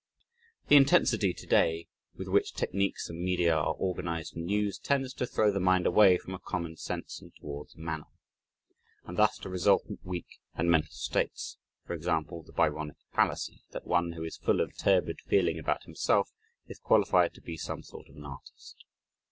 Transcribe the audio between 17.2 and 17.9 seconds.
to be some